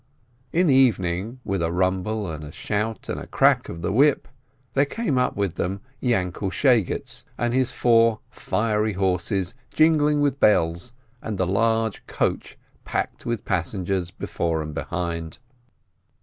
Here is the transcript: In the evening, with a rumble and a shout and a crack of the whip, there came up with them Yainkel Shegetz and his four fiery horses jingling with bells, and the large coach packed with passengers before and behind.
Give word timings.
In 0.51 0.65
the 0.65 0.73
evening, 0.73 1.39
with 1.43 1.61
a 1.61 1.71
rumble 1.71 2.27
and 2.31 2.43
a 2.43 2.51
shout 2.51 3.07
and 3.07 3.19
a 3.19 3.27
crack 3.27 3.69
of 3.69 3.83
the 3.83 3.91
whip, 3.91 4.27
there 4.73 4.87
came 4.87 5.19
up 5.19 5.35
with 5.37 5.57
them 5.57 5.79
Yainkel 6.01 6.49
Shegetz 6.49 7.23
and 7.37 7.53
his 7.53 7.71
four 7.71 8.19
fiery 8.31 8.93
horses 8.93 9.53
jingling 9.69 10.19
with 10.19 10.39
bells, 10.39 10.91
and 11.21 11.37
the 11.37 11.45
large 11.45 12.03
coach 12.07 12.57
packed 12.83 13.27
with 13.27 13.45
passengers 13.45 14.09
before 14.09 14.63
and 14.63 14.73
behind. 14.73 15.37